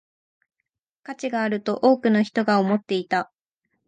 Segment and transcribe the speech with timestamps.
[1.03, 3.31] 価値があると多くの人が思っていた